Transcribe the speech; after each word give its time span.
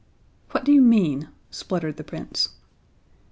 "What 0.49 0.65
do 0.65 0.71
you 0.71 0.81
mean?" 0.81 1.29
spluttered 1.51 1.97
the 1.97 2.03
Prince. 2.03 2.49